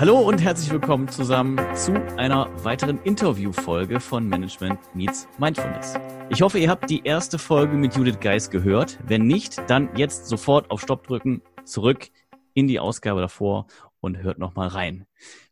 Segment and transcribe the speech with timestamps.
[0.00, 5.96] Hallo und herzlich willkommen zusammen zu einer weiteren Interviewfolge von Management Meets Mindfulness.
[6.30, 9.00] Ich hoffe, ihr habt die erste Folge mit Judith Geis gehört.
[9.04, 12.10] Wenn nicht, dann jetzt sofort auf Stopp drücken, zurück
[12.54, 13.66] in die Ausgabe davor
[13.98, 15.04] und hört nochmal rein.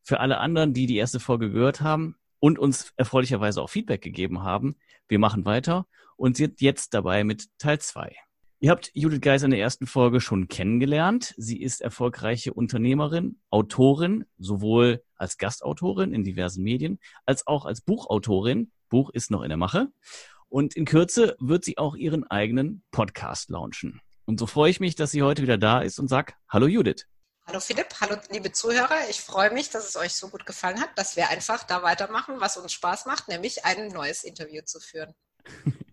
[0.04, 4.44] Für alle anderen, die die erste Folge gehört haben und uns erfreulicherweise auch Feedback gegeben
[4.44, 4.76] haben,
[5.08, 8.14] wir machen weiter und sind jetzt dabei mit Teil zwei.
[8.66, 11.34] Ihr habt Judith Geis in der ersten Folge schon kennengelernt.
[11.36, 18.72] Sie ist erfolgreiche Unternehmerin, Autorin, sowohl als Gastautorin in diversen Medien, als auch als Buchautorin.
[18.88, 19.86] Buch ist noch in der Mache.
[20.48, 24.00] Und in Kürze wird sie auch ihren eigenen Podcast launchen.
[24.24, 27.06] Und so freue ich mich, dass sie heute wieder da ist und sag Hallo Judith.
[27.46, 29.08] Hallo Philipp, hallo liebe Zuhörer.
[29.08, 32.40] Ich freue mich, dass es euch so gut gefallen hat, dass wir einfach da weitermachen,
[32.40, 35.14] was uns Spaß macht, nämlich ein neues Interview zu führen.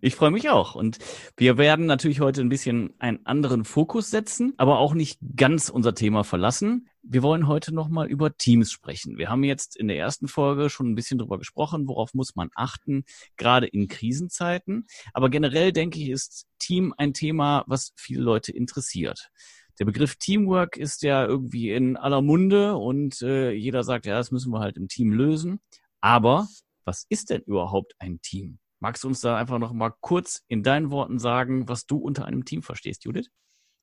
[0.00, 0.74] Ich freue mich auch.
[0.74, 0.98] Und
[1.36, 5.94] wir werden natürlich heute ein bisschen einen anderen Fokus setzen, aber auch nicht ganz unser
[5.94, 6.88] Thema verlassen.
[7.02, 9.18] Wir wollen heute nochmal über Teams sprechen.
[9.18, 12.50] Wir haben jetzt in der ersten Folge schon ein bisschen drüber gesprochen, worauf muss man
[12.54, 13.04] achten,
[13.36, 14.86] gerade in Krisenzeiten.
[15.12, 19.30] Aber generell denke ich, ist Team ein Thema, was viele Leute interessiert.
[19.78, 24.30] Der Begriff Teamwork ist ja irgendwie in aller Munde und äh, jeder sagt, ja, das
[24.30, 25.60] müssen wir halt im Team lösen.
[26.00, 26.46] Aber
[26.84, 28.58] was ist denn überhaupt ein Team?
[28.84, 32.26] Magst du uns da einfach noch mal kurz in deinen Worten sagen, was du unter
[32.26, 33.30] einem Team verstehst, Judith?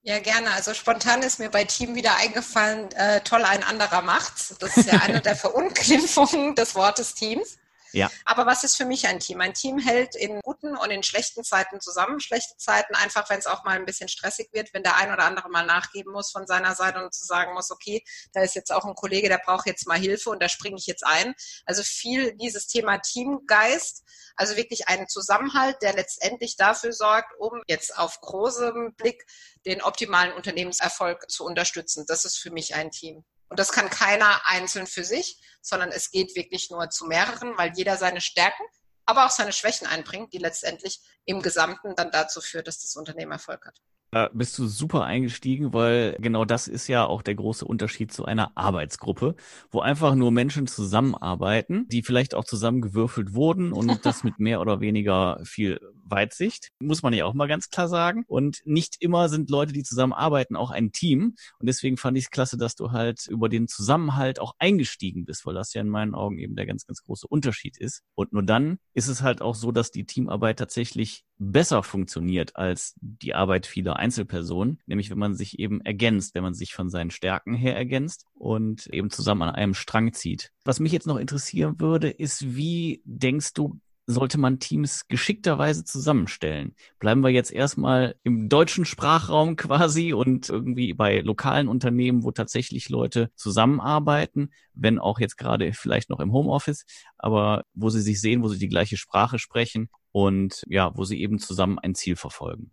[0.04, 0.52] Ja, gerne.
[0.52, 4.56] Also spontan ist mir bei Team wieder eingefallen, äh, toll, ein anderer macht's.
[4.60, 7.58] Das ist ja eine der Verunglimpfungen des Wortes Teams.
[7.94, 8.10] Ja.
[8.26, 9.42] Aber was ist für mich ein Team?
[9.42, 12.20] Ein Team hält in guten und in schlechten Zeiten zusammen.
[12.20, 15.24] Schlechte Zeiten einfach, wenn es auch mal ein bisschen stressig wird, wenn der ein oder
[15.24, 18.04] andere mal nachgeben muss von seiner Seite und zu sagen muss, okay,
[18.34, 20.88] da ist jetzt auch ein Kollege, der braucht jetzt mal Hilfe und da springe ich
[20.88, 21.34] jetzt ein.
[21.66, 24.04] Also viel dieses Thema Teamgeist,
[24.36, 29.26] also wirklich einen Zusammenhalt, der letztendlich dafür sorgt, um jetzt auf großem Blick
[29.66, 32.06] den optimalen Unternehmenserfolg zu unterstützen.
[32.08, 33.24] Das ist für mich ein Team.
[33.52, 37.74] Und das kann keiner einzeln für sich, sondern es geht wirklich nur zu mehreren, weil
[37.76, 38.64] jeder seine Stärken,
[39.06, 43.34] aber auch seine Schwächen einbringt, die letztendlich im Gesamten dann dazu führt, dass das Unternehmen
[43.34, 43.78] Erfolg hat.
[44.12, 48.26] Da bist du super eingestiegen, weil genau das ist ja auch der große Unterschied zu
[48.26, 49.36] einer Arbeitsgruppe,
[49.72, 54.82] wo einfach nur Menschen zusammenarbeiten, die vielleicht auch zusammengewürfelt wurden und das mit mehr oder
[54.82, 58.26] weniger viel Weitsicht, muss man ja auch mal ganz klar sagen.
[58.28, 61.36] Und nicht immer sind Leute, die zusammenarbeiten, auch ein Team.
[61.60, 65.46] Und deswegen fand ich es klasse, dass du halt über den Zusammenhalt auch eingestiegen bist,
[65.46, 68.02] weil das ja in meinen Augen eben der ganz, ganz große Unterschied ist.
[68.14, 72.94] Und nur dann ist es halt auch so, dass die Teamarbeit tatsächlich besser funktioniert als
[73.02, 77.10] die Arbeit vieler Einzelpersonen, nämlich wenn man sich eben ergänzt, wenn man sich von seinen
[77.10, 80.52] Stärken her ergänzt und eben zusammen an einem Strang zieht.
[80.66, 86.76] Was mich jetzt noch interessieren würde, ist, wie denkst du, sollte man Teams geschickterweise zusammenstellen.
[87.00, 92.90] Bleiben wir jetzt erstmal im deutschen Sprachraum quasi und irgendwie bei lokalen Unternehmen, wo tatsächlich
[92.90, 96.86] Leute zusammenarbeiten, wenn auch jetzt gerade vielleicht noch im Homeoffice,
[97.18, 101.22] aber wo sie sich sehen, wo sie die gleiche Sprache sprechen und ja, wo sie
[101.22, 102.72] eben zusammen ein Ziel verfolgen.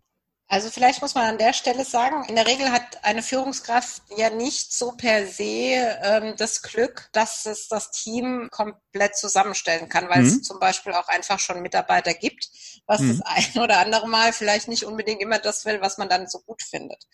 [0.50, 4.31] Also vielleicht muss man an der Stelle sagen, in der Regel hat eine Führungskraft ja
[4.31, 10.22] nicht so per se ähm, das Glück, dass es das Team komplett zusammenstellen kann, weil
[10.22, 10.28] mhm.
[10.28, 12.48] es zum Beispiel auch einfach schon Mitarbeiter gibt,
[12.87, 13.19] was mhm.
[13.19, 16.41] das ein oder andere Mal vielleicht nicht unbedingt immer das will, was man dann so
[16.41, 17.04] gut findet.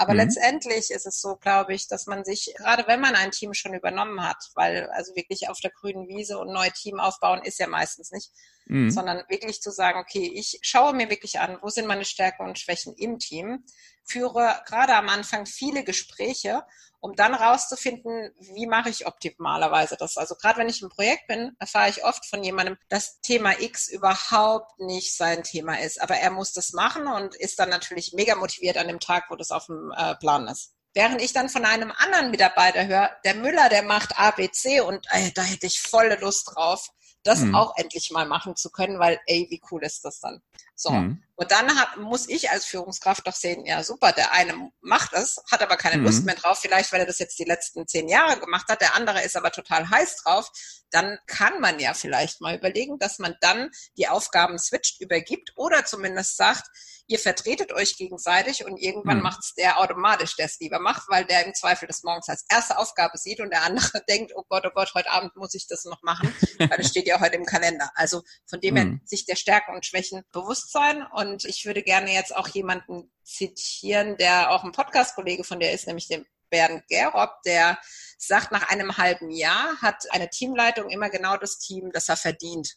[0.00, 0.20] Aber mhm.
[0.20, 3.74] letztendlich ist es so, glaube ich, dass man sich, gerade wenn man ein Team schon
[3.74, 7.66] übernommen hat, weil also wirklich auf der grünen Wiese und neue Team aufbauen ist ja
[7.66, 8.30] meistens nicht,
[8.66, 8.92] mhm.
[8.92, 12.60] sondern wirklich zu sagen, okay, ich schaue mir wirklich an, wo sind meine Stärken und
[12.60, 13.64] Schwächen im Team,
[14.04, 16.62] führe gerade am Anfang viele Gespräche
[17.00, 20.16] um dann rauszufinden, wie mache ich optimalerweise das.
[20.16, 23.88] Also gerade wenn ich im Projekt bin, erfahre ich oft von jemandem, dass Thema X
[23.88, 26.00] überhaupt nicht sein Thema ist.
[26.00, 29.36] Aber er muss das machen und ist dann natürlich mega motiviert an dem Tag, wo
[29.36, 30.72] das auf dem äh, Plan ist.
[30.94, 35.32] Während ich dann von einem anderen Mitarbeiter höre, der Müller, der macht ABC und ey,
[35.34, 36.88] da hätte ich volle Lust drauf,
[37.22, 37.54] das mhm.
[37.54, 40.42] auch endlich mal machen zu können, weil ey, wie cool ist das dann?
[40.80, 40.90] So.
[40.92, 41.20] Mhm.
[41.34, 45.42] Und dann hat, muss ich als Führungskraft doch sehen, ja super, der eine macht es,
[45.50, 46.04] hat aber keine mhm.
[46.04, 48.94] Lust mehr drauf, vielleicht weil er das jetzt die letzten zehn Jahre gemacht hat, der
[48.94, 50.50] andere ist aber total heiß drauf,
[50.90, 55.84] dann kann man ja vielleicht mal überlegen, dass man dann die Aufgaben switcht, übergibt oder
[55.84, 56.68] zumindest sagt,
[57.08, 59.22] ihr vertretet euch gegenseitig und irgendwann mhm.
[59.22, 62.44] macht es der automatisch, der es lieber macht, weil der im Zweifel das morgens als
[62.50, 65.66] erste Aufgabe sieht und der andere denkt, oh Gott, oh Gott, heute Abend muss ich
[65.66, 67.90] das noch machen, weil es steht ja heute im Kalender.
[67.94, 69.00] Also von dem her mhm.
[69.04, 74.16] sich der Stärken und Schwächen bewusst sein und ich würde gerne jetzt auch jemanden zitieren,
[74.16, 77.78] der auch ein Podcast-Kollege von der ist, nämlich den Bernd Gerob, der
[78.18, 82.76] sagt, nach einem halben Jahr hat eine Teamleitung immer genau das Team, das er verdient.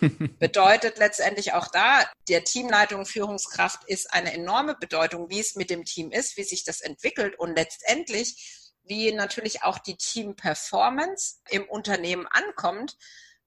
[0.38, 5.84] Bedeutet letztendlich auch da, der Teamleitung, Führungskraft ist eine enorme Bedeutung, wie es mit dem
[5.84, 12.26] Team ist, wie sich das entwickelt und letztendlich wie natürlich auch die Team-Performance im Unternehmen
[12.28, 12.96] ankommt.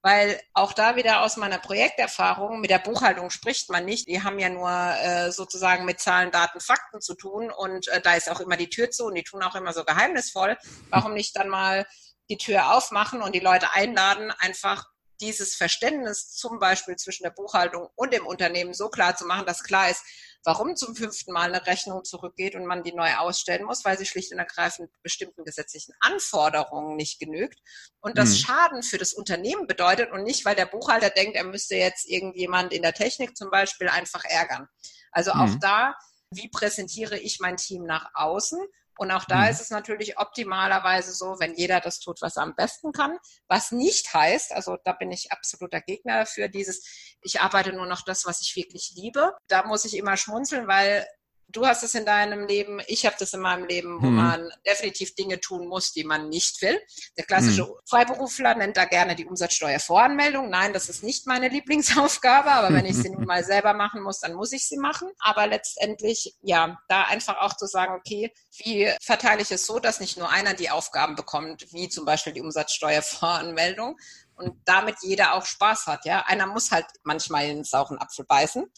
[0.02, 4.08] Weil auch da wieder aus meiner Projekterfahrung, mit der Buchhaltung spricht man nicht.
[4.08, 7.50] Die haben ja nur äh, sozusagen mit Zahlen, Daten, Fakten zu tun.
[7.50, 9.84] Und äh, da ist auch immer die Tür zu und die tun auch immer so
[9.84, 10.56] geheimnisvoll.
[10.88, 11.86] Warum nicht dann mal
[12.30, 14.86] die Tür aufmachen und die Leute einladen, einfach
[15.20, 19.62] dieses Verständnis zum Beispiel zwischen der Buchhaltung und dem Unternehmen so klar zu machen, dass
[19.62, 20.02] klar ist,
[20.44, 24.06] warum zum fünften Mal eine Rechnung zurückgeht und man die neu ausstellen muss, weil sie
[24.06, 27.58] schlicht und ergreifend bestimmten gesetzlichen Anforderungen nicht genügt
[28.00, 28.34] und das mhm.
[28.36, 32.72] Schaden für das Unternehmen bedeutet und nicht, weil der Buchhalter denkt, er müsste jetzt irgendjemand
[32.72, 34.66] in der Technik zum Beispiel einfach ärgern.
[35.12, 35.60] Also auch mhm.
[35.60, 35.94] da,
[36.32, 38.60] wie präsentiere ich mein Team nach außen?
[39.00, 39.50] Und auch da mhm.
[39.50, 43.16] ist es natürlich optimalerweise so, wenn jeder das tut, was er am besten kann.
[43.48, 48.02] Was nicht heißt, also da bin ich absoluter Gegner für dieses, ich arbeite nur noch
[48.04, 49.32] das, was ich wirklich liebe.
[49.48, 51.06] Da muss ich immer schmunzeln, weil
[51.52, 54.14] du hast es in deinem Leben, ich habe das in meinem Leben, wo hm.
[54.14, 56.80] man definitiv Dinge tun muss, die man nicht will.
[57.16, 57.74] Der klassische hm.
[57.88, 60.48] Freiberufler nennt da gerne die Umsatzsteuervoranmeldung.
[60.50, 64.20] Nein, das ist nicht meine Lieblingsaufgabe, aber wenn ich sie nun mal selber machen muss,
[64.20, 65.10] dann muss ich sie machen.
[65.18, 70.00] Aber letztendlich, ja, da einfach auch zu sagen, okay, wie verteile ich es so, dass
[70.00, 73.96] nicht nur einer die Aufgaben bekommt, wie zum Beispiel die Umsatzsteuervoranmeldung,
[74.40, 76.04] und damit jeder auch Spaß hat.
[76.06, 78.70] Ja, einer muss halt manchmal in den sauren Apfel beißen.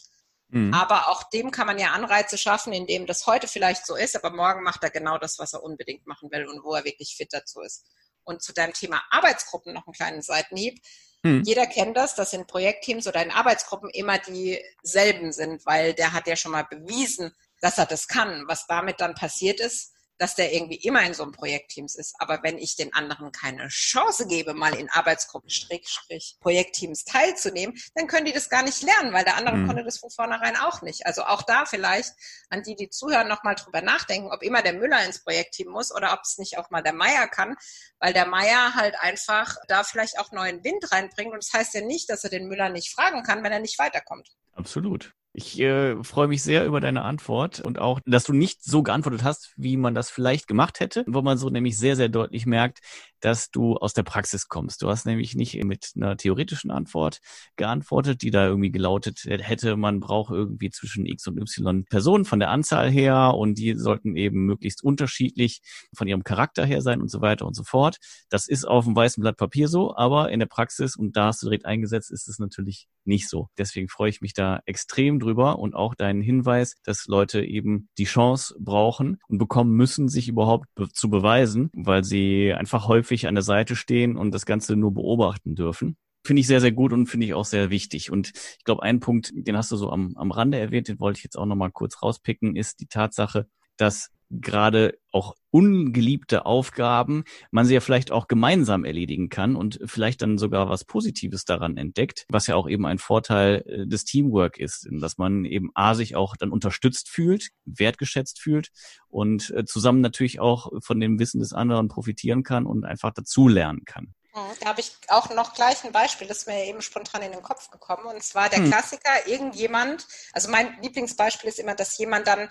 [0.53, 0.71] Mhm.
[0.71, 4.29] Aber auch dem kann man ja Anreize schaffen, indem das heute vielleicht so ist, aber
[4.29, 7.29] morgen macht er genau das, was er unbedingt machen will und wo er wirklich fit
[7.33, 7.87] dazu ist.
[8.23, 10.79] Und zu deinem Thema Arbeitsgruppen noch einen kleinen Seitenhieb.
[11.23, 11.41] Mhm.
[11.43, 16.27] Jeder kennt das, dass in Projektteams oder in Arbeitsgruppen immer dieselben sind, weil der hat
[16.27, 18.43] ja schon mal bewiesen, dass er das kann.
[18.47, 22.15] Was damit dann passiert ist, dass der irgendwie immer in so einem Projektteams ist.
[22.19, 28.07] Aber wenn ich den anderen keine Chance gebe, mal in Arbeitsgruppen, Strich, Projektteams teilzunehmen, dann
[28.07, 29.67] können die das gar nicht lernen, weil der andere mhm.
[29.67, 31.05] konnte das von vornherein auch nicht.
[31.05, 32.11] Also auch da vielleicht
[32.49, 36.13] an die, die zuhören, nochmal drüber nachdenken, ob immer der Müller ins Projektteam muss oder
[36.13, 37.55] ob es nicht auch mal der Meier kann,
[37.99, 41.33] weil der Meier halt einfach da vielleicht auch neuen Wind reinbringt.
[41.33, 43.79] Und das heißt ja nicht, dass er den Müller nicht fragen kann, wenn er nicht
[43.79, 44.29] weiterkommt.
[44.53, 45.13] Absolut.
[45.35, 49.23] Ich äh, freue mich sehr über deine Antwort und auch, dass du nicht so geantwortet
[49.23, 52.81] hast, wie man das vielleicht gemacht hätte, wo man so nämlich sehr, sehr deutlich merkt,
[53.23, 54.81] dass du aus der Praxis kommst.
[54.81, 57.19] Du hast nämlich nicht mit einer theoretischen Antwort
[57.55, 62.39] geantwortet, die da irgendwie gelautet hätte, man braucht irgendwie zwischen X und Y Personen von
[62.39, 65.61] der Anzahl her und die sollten eben möglichst unterschiedlich
[65.95, 67.97] von ihrem Charakter her sein und so weiter und so fort.
[68.29, 71.41] Das ist auf dem weißen Blatt Papier so, aber in der Praxis, und da hast
[71.41, 73.49] du direkt eingesetzt, ist es natürlich nicht so.
[73.57, 78.05] Deswegen freue ich mich da extrem drüber und auch deinen Hinweis, dass Leute eben die
[78.05, 83.35] Chance brauchen und bekommen müssen, sich überhaupt be zu beweisen, weil sie einfach häufig an
[83.35, 85.97] der Seite stehen und das Ganze nur beobachten dürfen.
[86.25, 88.11] Finde ich sehr, sehr gut und finde ich auch sehr wichtig.
[88.11, 91.17] Und ich glaube, ein Punkt, den hast du so am, am Rande erwähnt, den wollte
[91.17, 94.09] ich jetzt auch nochmal kurz rauspicken, ist die Tatsache, dass
[94.41, 100.37] gerade auch ungeliebte Aufgaben man sie ja vielleicht auch gemeinsam erledigen kann und vielleicht dann
[100.37, 104.87] sogar was Positives daran entdeckt, was ja auch eben ein Vorteil äh, des Teamwork ist,
[104.91, 108.69] dass man eben A sich auch dann unterstützt fühlt, wertgeschätzt fühlt
[109.09, 113.85] und äh, zusammen natürlich auch von dem Wissen des anderen profitieren kann und einfach dazulernen
[113.85, 114.13] kann.
[114.33, 117.31] Mhm, da habe ich auch noch gleich ein Beispiel, das ist mir eben spontan in
[117.31, 118.05] den Kopf gekommen.
[118.05, 118.69] Und zwar der hm.
[118.69, 122.49] Klassiker, irgendjemand, also mein Lieblingsbeispiel ist immer, dass jemand dann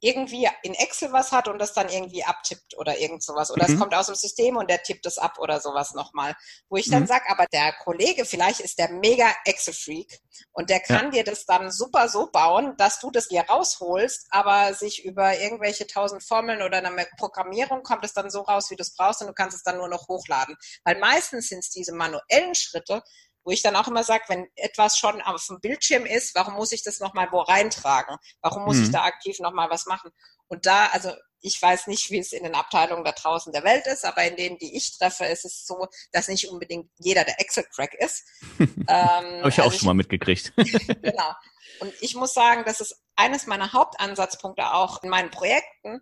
[0.00, 3.50] irgendwie in Excel was hat und das dann irgendwie abtippt oder irgend sowas.
[3.50, 3.74] Oder mhm.
[3.74, 6.34] es kommt aus dem System und der tippt es ab oder sowas nochmal.
[6.68, 7.06] Wo ich dann mhm.
[7.06, 10.20] sage, aber der Kollege, vielleicht ist der mega Excel-Freak
[10.52, 11.10] und der kann ja.
[11.10, 15.86] dir das dann super so bauen, dass du das dir rausholst, aber sich über irgendwelche
[15.86, 19.28] tausend Formeln oder eine Programmierung kommt es dann so raus, wie du es brauchst und
[19.28, 20.56] du kannst es dann nur noch hochladen.
[20.84, 23.02] Weil meistens sind es diese manuellen Schritte,
[23.46, 26.72] wo ich dann auch immer sage, wenn etwas schon auf dem Bildschirm ist, warum muss
[26.72, 28.16] ich das nochmal wo reintragen?
[28.42, 28.82] Warum muss mhm.
[28.82, 30.10] ich da aktiv nochmal was machen?
[30.48, 33.86] Und da, also ich weiß nicht, wie es in den Abteilungen da draußen der Welt
[33.86, 37.40] ist, aber in denen, die ich treffe, ist es so, dass nicht unbedingt jeder der
[37.40, 38.24] Excel-Crack ist.
[38.58, 40.52] ähm, Habe ich also auch schon mal mitgekriegt.
[40.56, 41.32] genau.
[41.78, 46.00] Und ich muss sagen, das ist eines meiner Hauptansatzpunkte auch in meinen Projekten,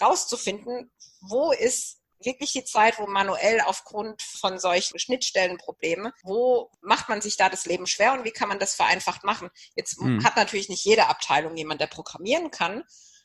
[0.00, 7.20] rauszufinden, wo ist wirklich die Zeit, wo manuell aufgrund von solchen Schnittstellenproblemen, wo macht man
[7.20, 9.50] sich da das Leben schwer und wie kann man das vereinfacht machen?
[9.76, 10.24] Jetzt mhm.
[10.24, 12.84] hat natürlich nicht jede Abteilung jemand, der programmieren kann,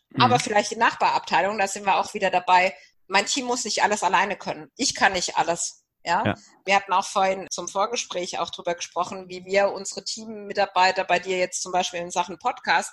[0.10, 0.22] mhm.
[0.22, 2.76] aber vielleicht die Nachbarabteilung, da sind wir auch wieder dabei.
[3.08, 4.72] Mein Team muss nicht alles alleine können.
[4.76, 5.84] Ich kann nicht alles.
[6.04, 6.24] Ja?
[6.26, 6.36] ja?
[6.66, 11.38] wir hatten auch vorhin zum Vorgespräch auch drüber gesprochen, wie wir unsere Teammitarbeiter bei dir
[11.38, 12.92] jetzt zum Beispiel in Sachen Podcast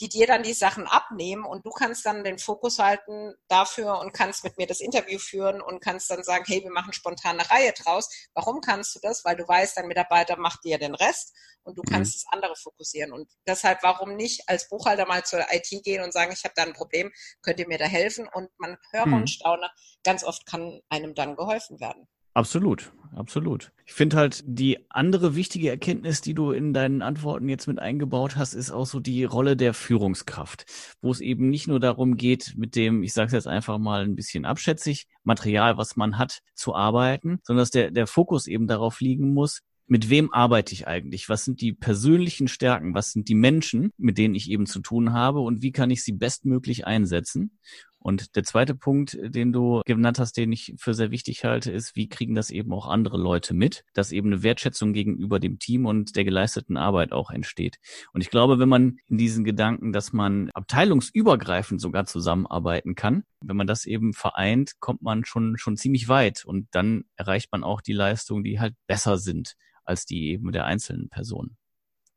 [0.00, 4.12] die dir dann die Sachen abnehmen und du kannst dann den Fokus halten dafür und
[4.12, 7.50] kannst mit mir das Interview führen und kannst dann sagen, hey, wir machen spontan eine
[7.50, 8.08] Reihe draus.
[8.34, 9.24] Warum kannst du das?
[9.24, 12.16] Weil du weißt, dein Mitarbeiter macht dir den Rest und du kannst mhm.
[12.16, 13.12] das andere fokussieren.
[13.12, 16.62] Und deshalb, warum nicht als Buchhalter mal zur IT gehen und sagen, ich habe da
[16.62, 18.26] ein Problem, könnt ihr mir da helfen?
[18.32, 19.14] Und man höre mhm.
[19.14, 19.70] und staune,
[20.02, 22.08] ganz oft kann einem dann geholfen werden.
[22.32, 23.72] Absolut, absolut.
[23.86, 28.36] Ich finde halt, die andere wichtige Erkenntnis, die du in deinen Antworten jetzt mit eingebaut
[28.36, 30.64] hast, ist auch so die Rolle der Führungskraft,
[31.02, 34.04] wo es eben nicht nur darum geht, mit dem, ich sage es jetzt einfach mal
[34.04, 38.68] ein bisschen abschätzig, Material, was man hat, zu arbeiten, sondern dass der, der Fokus eben
[38.68, 39.60] darauf liegen muss,
[39.90, 41.28] mit wem arbeite ich eigentlich?
[41.28, 42.94] Was sind die persönlichen Stärken?
[42.94, 45.40] Was sind die Menschen, mit denen ich eben zu tun habe?
[45.40, 47.58] Und wie kann ich sie bestmöglich einsetzen?
[48.02, 51.96] Und der zweite Punkt, den du genannt hast, den ich für sehr wichtig halte, ist,
[51.96, 55.84] wie kriegen das eben auch andere Leute mit, dass eben eine Wertschätzung gegenüber dem Team
[55.84, 57.78] und der geleisteten Arbeit auch entsteht.
[58.12, 63.56] Und ich glaube, wenn man in diesen Gedanken, dass man abteilungsübergreifend sogar zusammenarbeiten kann, wenn
[63.56, 67.82] man das eben vereint, kommt man schon, schon ziemlich weit und dann erreicht man auch
[67.82, 71.56] die Leistungen, die halt besser sind als die eben der einzelnen Personen.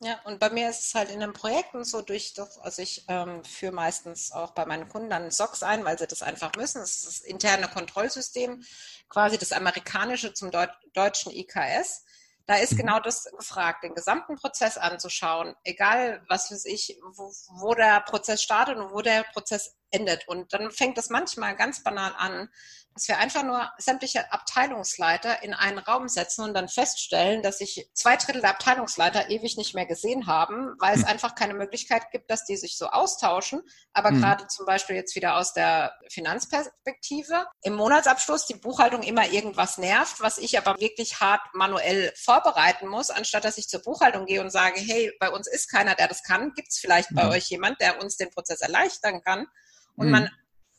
[0.03, 3.41] Ja, und bei mir ist es halt in den Projekten so durch, also ich ähm,
[3.45, 6.79] führe meistens auch bei meinen Kunden dann SOX ein, weil sie das einfach müssen.
[6.81, 8.65] Das ist das interne Kontrollsystem,
[9.07, 12.03] quasi das amerikanische zum Deut deutschen IKS.
[12.47, 12.77] Da ist mhm.
[12.77, 17.31] genau das gefragt, den gesamten Prozess anzuschauen, egal was weiß ich, wo,
[17.61, 20.27] wo der Prozess startet und wo der Prozess endet.
[20.27, 22.49] Und dann fängt das manchmal ganz banal an,
[22.93, 27.89] dass wir einfach nur sämtliche Abteilungsleiter in einen Raum setzen und dann feststellen, dass sich
[27.93, 31.07] zwei Drittel der Abteilungsleiter ewig nicht mehr gesehen haben, weil es hm.
[31.07, 33.61] einfach keine Möglichkeit gibt, dass die sich so austauschen.
[33.93, 34.21] Aber hm.
[34.21, 40.21] gerade zum Beispiel jetzt wieder aus der Finanzperspektive, im Monatsabschluss die Buchhaltung immer irgendwas nervt,
[40.21, 44.51] was ich aber wirklich hart manuell vorbereiten muss, anstatt dass ich zur Buchhaltung gehe und
[44.51, 47.15] sage, hey, bei uns ist keiner, der das kann, gibt es vielleicht hm.
[47.15, 49.47] bei euch jemand, der uns den Prozess erleichtern kann.
[49.95, 50.11] Und hm.
[50.11, 50.29] man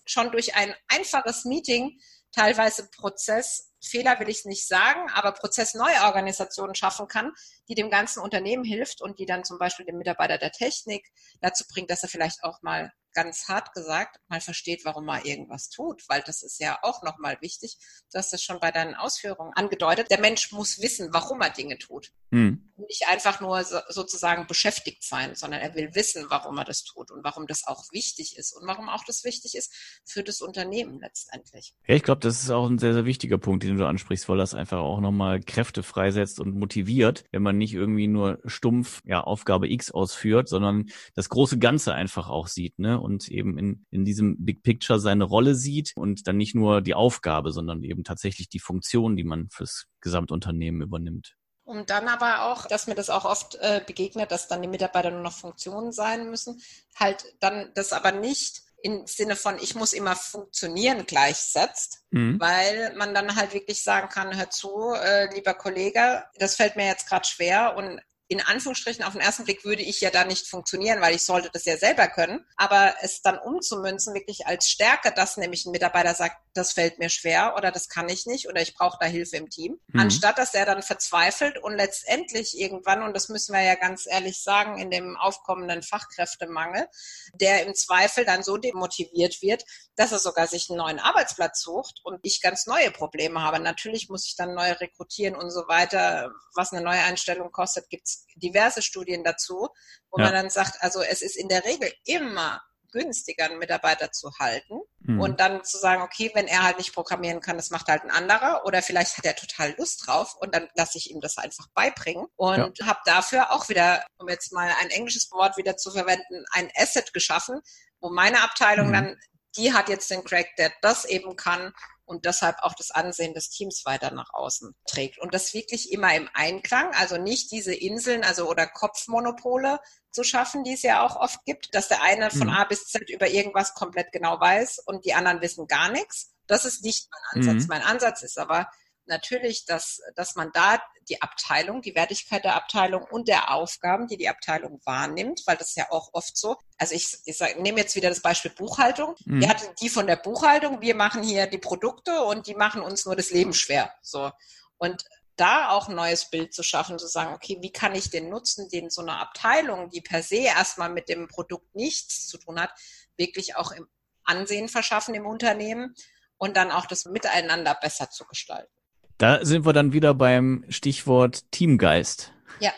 [0.06, 1.99] schon durch ein einfaches Meeting
[2.33, 7.33] teilweise Prozessfehler will ich es nicht sagen, aber Prozessneuorganisationen schaffen kann,
[7.68, 11.06] die dem ganzen Unternehmen hilft und die dann zum Beispiel den Mitarbeiter der Technik
[11.40, 15.71] dazu bringt, dass er vielleicht auch mal ganz hart gesagt mal versteht, warum man irgendwas
[15.71, 17.78] tut, weil das ist ja auch nochmal wichtig.
[18.12, 20.11] Du hast das schon bei deinen Ausführungen angedeutet.
[20.11, 22.11] Der Mensch muss wissen, warum er Dinge tut.
[22.33, 22.73] Hm.
[22.88, 27.11] Nicht einfach nur so, sozusagen beschäftigt sein, sondern er will wissen, warum er das tut
[27.12, 29.73] und warum das auch wichtig ist und warum auch das wichtig ist
[30.04, 31.75] für das Unternehmen letztendlich.
[31.87, 34.38] Ja, ich glaube, das ist auch ein sehr, sehr wichtiger Punkt, den du ansprichst, weil
[34.38, 39.21] das einfach auch nochmal Kräfte freisetzt und motiviert, wenn man nicht irgendwie nur stumpf ja,
[39.21, 43.00] Aufgabe X ausführt, sondern das große Ganze einfach auch sieht, ne?
[43.04, 46.94] Und eben in, in diesem Big Picture seine Rolle sieht und dann nicht nur die
[46.94, 51.37] Aufgabe, sondern eben tatsächlich die Funktion, die man fürs Gesamtunternehmen übernimmt.
[51.64, 55.11] Und dann aber auch, dass mir das auch oft äh, begegnet, dass dann die Mitarbeiter
[55.11, 56.61] nur noch Funktionen sein müssen,
[56.94, 62.38] halt dann das aber nicht im Sinne von, ich muss immer funktionieren gleichsetzt, mhm.
[62.38, 66.87] weil man dann halt wirklich sagen kann, hör zu, äh, lieber Kollege, das fällt mir
[66.87, 70.47] jetzt gerade schwer und in Anführungsstrichen auf den ersten Blick würde ich ja da nicht
[70.47, 72.45] funktionieren, weil ich sollte das ja selber können.
[72.57, 77.11] Aber es dann umzumünzen, wirklich als Stärke, dass nämlich ein Mitarbeiter sagt, das fällt mir
[77.11, 80.00] schwer oder das kann ich nicht oder ich brauche da Hilfe im Team, mhm.
[80.00, 84.43] anstatt dass er dann verzweifelt und letztendlich irgendwann, und das müssen wir ja ganz ehrlich
[84.43, 86.87] sagen, in dem aufkommenden Fachkräftemangel,
[87.35, 89.64] der im Zweifel dann so demotiviert wird,
[89.97, 93.61] dass er sogar sich einen neuen Arbeitsplatz sucht und ich ganz neue Probleme habe.
[93.61, 96.33] Natürlich muss ich dann neu rekrutieren und so weiter.
[96.54, 99.68] Was eine neue Einstellung kostet, gibt es diverse Studien dazu,
[100.11, 100.25] wo ja.
[100.25, 102.62] man dann sagt, also es ist in der Regel immer
[102.94, 105.21] günstiger, einen Mitarbeiter zu halten mhm.
[105.21, 108.11] und dann zu sagen, okay, wenn er halt nicht programmieren kann, das macht halt ein
[108.11, 111.66] anderer oder vielleicht hat er total Lust drauf und dann lasse ich ihm das einfach
[111.75, 112.87] beibringen und ja.
[112.87, 117.12] habe dafür auch wieder, um jetzt mal ein englisches Wort wieder zu verwenden, ein Asset
[117.12, 117.61] geschaffen,
[118.00, 118.92] wo meine Abteilung mhm.
[118.92, 119.21] dann,
[119.56, 121.73] die hat jetzt den Crack, der das eben kann
[122.06, 125.18] und deshalb auch das Ansehen des Teams weiter nach außen trägt.
[125.18, 129.80] Und das wirklich immer im Einklang, also nicht diese Inseln, also oder Kopfmonopole
[130.11, 132.54] zu schaffen, die es ja auch oft gibt, dass der eine von mhm.
[132.54, 136.32] A bis Z über irgendwas komplett genau weiß und die anderen wissen gar nichts.
[136.46, 137.62] Das ist nicht mein Ansatz.
[137.62, 137.68] Mhm.
[137.68, 138.68] Mein Ansatz ist aber,
[139.06, 144.16] natürlich, dass, dass man da die Abteilung, die Wertigkeit der Abteilung und der Aufgaben, die
[144.16, 146.56] die Abteilung wahrnimmt, weil das ist ja auch oft so.
[146.78, 149.14] Also ich, ich sag, nehme jetzt wieder das Beispiel Buchhaltung.
[149.25, 149.40] Mhm.
[149.40, 153.04] Wir hatten die von der Buchhaltung, wir machen hier die Produkte und die machen uns
[153.04, 153.92] nur das Leben schwer.
[154.02, 154.30] So.
[154.78, 155.04] Und
[155.37, 158.68] da auch ein neues Bild zu schaffen, zu sagen, okay, wie kann ich den Nutzen,
[158.68, 162.70] den so eine Abteilung, die per se erstmal mit dem Produkt nichts zu tun hat,
[163.16, 163.88] wirklich auch im
[164.25, 165.94] Ansehen verschaffen im Unternehmen
[166.37, 168.73] und dann auch das Miteinander besser zu gestalten.
[169.18, 172.33] Da sind wir dann wieder beim Stichwort Teamgeist.
[172.61, 172.73] Ja,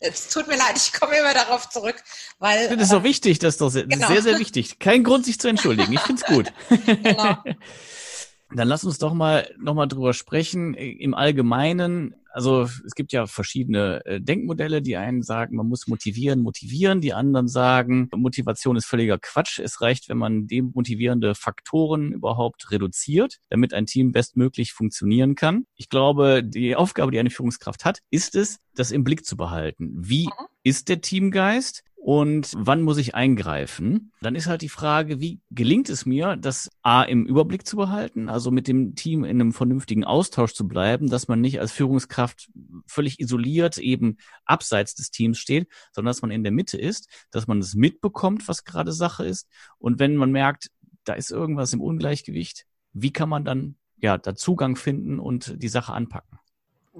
[0.00, 1.96] Es tut mir leid, ich komme immer darauf zurück,
[2.38, 2.68] weil.
[2.68, 4.06] Das ist doch äh, wichtig, das ist doch sehr, genau.
[4.06, 4.78] sehr, sehr wichtig.
[4.78, 5.92] Kein Grund, sich zu entschuldigen.
[5.92, 6.52] Ich finde es gut.
[6.86, 7.36] genau.
[8.54, 10.72] Dann lass uns doch mal noch mal drüber sprechen.
[10.74, 14.80] Im Allgemeinen, also es gibt ja verschiedene äh, Denkmodelle.
[14.80, 17.00] Die einen sagen, man muss motivieren, motivieren.
[17.00, 19.58] Die anderen sagen, Motivation ist völliger Quatsch.
[19.58, 25.66] Es reicht, wenn man demotivierende Faktoren überhaupt reduziert, damit ein Team bestmöglich funktionieren kann.
[25.74, 29.90] Ich glaube, die Aufgabe, die eine Führungskraft hat, ist es, das im Blick zu behalten.
[29.98, 30.46] Wie mhm.
[30.62, 31.82] ist der Teamgeist?
[32.00, 34.12] Und wann muss ich eingreifen?
[34.22, 38.28] Dann ist halt die Frage, wie gelingt es mir, das A im Überblick zu behalten,
[38.28, 42.50] also mit dem Team in einem vernünftigen Austausch zu bleiben, dass man nicht als Führungskraft
[42.86, 47.46] völlig isoliert eben abseits des Teams steht, sondern dass man in der Mitte ist, dass
[47.46, 49.48] man es mitbekommt, was gerade Sache ist.
[49.78, 50.70] Und wenn man merkt,
[51.04, 55.68] da ist irgendwas im Ungleichgewicht, wie kann man dann ja da Zugang finden und die
[55.68, 56.38] Sache anpacken?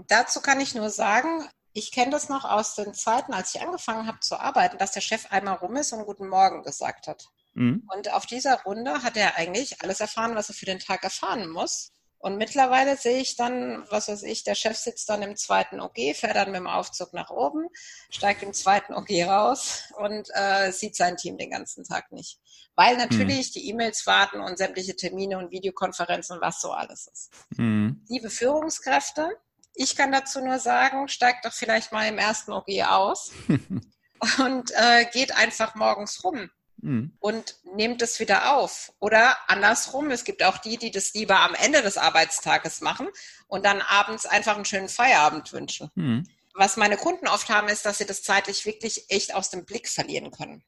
[0.09, 4.07] Dazu kann ich nur sagen, ich kenne das noch aus den Zeiten, als ich angefangen
[4.07, 7.29] habe zu arbeiten, dass der Chef einmal rum ist und Guten Morgen gesagt hat.
[7.55, 7.89] Mhm.
[7.95, 11.49] Und auf dieser Runde hat er eigentlich alles erfahren, was er für den Tag erfahren
[11.49, 11.93] muss.
[12.21, 16.17] Und mittlerweile sehe ich dann, was weiß ich, der Chef sitzt dann im zweiten OG,
[16.17, 17.69] fährt dann mit dem Aufzug nach oben,
[18.11, 22.41] steigt im zweiten OG raus und äh, sieht sein Team den ganzen Tag nicht.
[22.75, 23.53] Weil natürlich mhm.
[23.53, 27.31] die E-Mails warten und sämtliche Termine und Videokonferenzen und was so alles ist.
[27.57, 28.05] Mhm.
[28.09, 29.31] Liebe Führungskräfte,
[29.75, 33.31] ich kann dazu nur sagen, steigt doch vielleicht mal im ersten OG aus
[34.39, 36.51] und äh, geht einfach morgens rum.
[36.81, 37.17] Mhm.
[37.19, 38.93] Und nehmt es wieder auf.
[39.01, 43.09] Oder andersrum, es gibt auch die, die das lieber am Ende des Arbeitstages machen
[43.49, 45.91] und dann abends einfach einen schönen Feierabend wünschen.
[45.95, 46.29] Mhm.
[46.55, 49.89] Was meine Kunden oft haben, ist, dass sie das zeitlich wirklich echt aus dem Blick
[49.89, 50.65] verlieren können.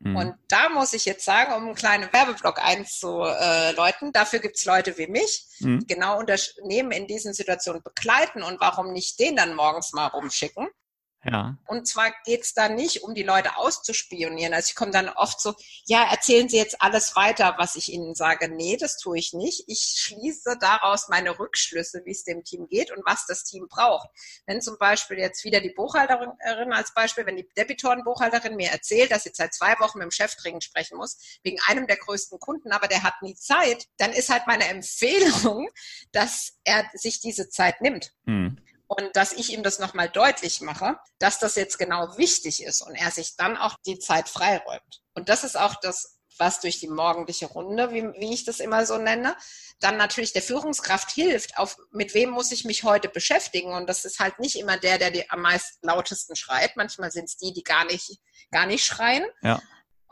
[0.00, 0.16] Mhm.
[0.16, 4.98] Und da muss ich jetzt sagen, um einen kleinen Werbeblock einzuläuten, dafür gibt es Leute
[4.98, 5.80] wie mich, mhm.
[5.80, 10.68] die genau Unternehmen in diesen Situationen begleiten und warum nicht den dann morgens mal rumschicken.
[11.24, 11.56] Ja.
[11.66, 14.52] Und zwar geht's da nicht um die Leute auszuspionieren.
[14.52, 15.54] Also ich komme dann oft so,
[15.86, 18.48] ja, erzählen Sie jetzt alles weiter, was ich Ihnen sage.
[18.48, 19.64] Nee, das tue ich nicht.
[19.66, 24.08] Ich schließe daraus meine Rückschlüsse, wie es dem Team geht und was das Team braucht.
[24.46, 29.24] Wenn zum Beispiel jetzt wieder die Buchhalterin als Beispiel, wenn die Debitorenbuchhalterin mir erzählt, dass
[29.24, 32.72] sie seit zwei Wochen mit dem Chef dringend sprechen muss, wegen einem der größten Kunden,
[32.72, 35.68] aber der hat nie Zeit, dann ist halt meine Empfehlung,
[36.12, 38.12] dass er sich diese Zeit nimmt.
[38.24, 38.58] Mhm
[38.96, 42.94] und dass ich ihm das nochmal deutlich mache, dass das jetzt genau wichtig ist und
[42.94, 45.02] er sich dann auch die Zeit freiräumt.
[45.14, 48.86] Und das ist auch das, was durch die morgendliche Runde, wie, wie ich das immer
[48.86, 49.36] so nenne,
[49.80, 53.72] dann natürlich der Führungskraft hilft, auf mit wem muss ich mich heute beschäftigen.
[53.72, 56.76] Und das ist halt nicht immer der, der die am meisten lautesten schreit.
[56.76, 58.18] Manchmal sind es die, die gar nicht,
[58.50, 59.24] gar nicht schreien.
[59.42, 59.62] Ja.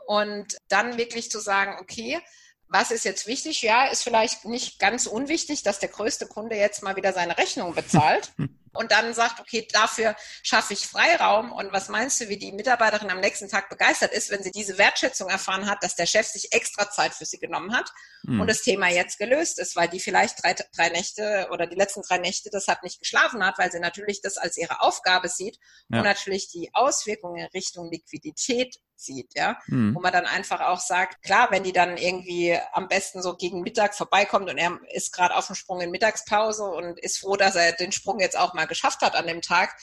[0.05, 2.21] Und dann wirklich zu sagen, okay,
[2.67, 3.61] was ist jetzt wichtig?
[3.61, 7.73] Ja, ist vielleicht nicht ganz unwichtig, dass der größte Kunde jetzt mal wieder seine Rechnung
[7.75, 8.31] bezahlt.
[8.73, 11.51] und dann sagt, okay, dafür schaffe ich Freiraum.
[11.51, 14.77] Und was meinst du, wie die Mitarbeiterin am nächsten Tag begeistert ist, wenn sie diese
[14.77, 17.89] Wertschätzung erfahren hat, dass der Chef sich extra Zeit für sie genommen hat
[18.23, 18.41] mhm.
[18.41, 22.01] und das Thema jetzt gelöst ist, weil die vielleicht drei, drei Nächte oder die letzten
[22.01, 25.57] drei Nächte deshalb nicht geschlafen hat, weil sie natürlich das als ihre Aufgabe sieht
[25.89, 25.99] ja.
[25.99, 29.95] und natürlich die Auswirkungen in Richtung Liquidität sieht, ja, mhm.
[29.95, 33.61] wo man dann einfach auch sagt, klar, wenn die dann irgendwie am besten so gegen
[33.61, 37.55] Mittag vorbeikommt und er ist gerade auf dem Sprung in Mittagspause und ist froh, dass
[37.55, 39.75] er den Sprung jetzt auch mal geschafft hat an dem Tag.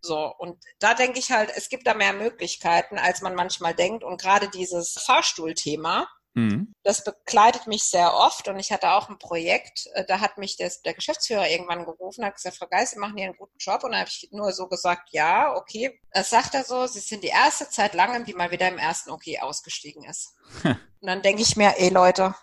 [0.00, 4.04] So, und da denke ich halt, es gibt da mehr Möglichkeiten, als man manchmal denkt.
[4.04, 6.08] Und gerade dieses Fahrstuhlthema,
[6.38, 6.72] Mhm.
[6.84, 10.56] Das begleitet mich sehr oft und ich hatte auch ein Projekt, äh, da hat mich
[10.56, 13.82] des, der Geschäftsführer irgendwann gerufen, hat gesagt, Frau Geist, Sie machen hier einen guten Job
[13.82, 16.00] und da habe ich nur so gesagt, ja, okay.
[16.12, 19.10] Das sagt er so, Sie sind die erste Zeit lang, die mal wieder im ersten
[19.10, 20.36] Okay ausgestiegen ist.
[20.62, 22.36] und dann denke ich mir, ey Leute,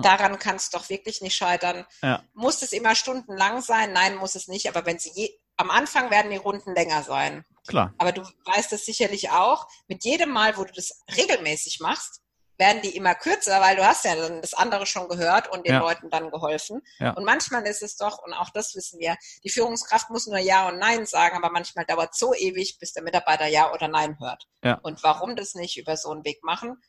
[0.00, 1.84] Daran kann es doch wirklich nicht scheitern.
[2.00, 2.22] Ja.
[2.32, 3.92] Muss es immer stundenlang sein?
[3.92, 4.66] Nein, muss es nicht.
[4.66, 7.44] Aber wenn sie je, am Anfang werden die Runden länger sein.
[7.66, 7.92] Klar.
[7.98, 9.68] Aber du weißt es sicherlich auch.
[9.88, 12.21] Mit jedem Mal, wo du das regelmäßig machst,
[12.58, 15.74] werden die immer kürzer, weil du hast ja dann das andere schon gehört und den
[15.74, 15.80] ja.
[15.80, 16.82] Leuten dann geholfen.
[16.98, 17.10] Ja.
[17.10, 20.68] Und manchmal ist es doch, und auch das wissen wir, die Führungskraft muss nur Ja
[20.68, 24.18] und Nein sagen, aber manchmal dauert es so ewig, bis der Mitarbeiter Ja oder Nein
[24.20, 24.46] hört.
[24.62, 24.78] Ja.
[24.82, 26.80] Und warum das nicht über so einen Weg machen?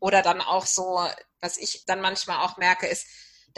[0.00, 1.06] Oder dann auch so,
[1.40, 3.06] was ich dann manchmal auch merke, ist,